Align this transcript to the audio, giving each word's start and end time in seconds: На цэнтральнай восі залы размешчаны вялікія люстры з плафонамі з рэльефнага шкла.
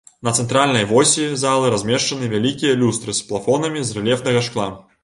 На 0.27 0.31
цэнтральнай 0.43 0.87
восі 0.91 1.27
залы 1.43 1.69
размешчаны 1.75 2.31
вялікія 2.35 2.81
люстры 2.83 3.17
з 3.21 3.31
плафонамі 3.31 3.79
з 3.93 3.97
рэльефнага 4.01 4.41
шкла. 4.51 4.71